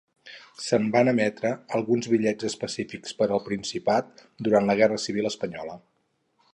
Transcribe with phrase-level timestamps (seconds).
[0.67, 5.81] Se'n van emetre alguns bitllets específics per al Principat durant la Guerra Civil espanyola.